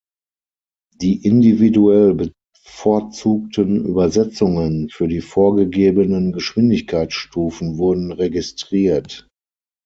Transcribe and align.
Die 0.99 1.23
individuell 1.25 2.15
bevorzugten 2.15 3.85
Übersetzungen 3.85 4.89
für 4.89 5.07
die 5.07 5.21
vorgegebenen 5.21 6.31
Geschwindigkeitsstufen 6.31 7.77
wurden 7.77 8.11
registriert. 8.11 9.27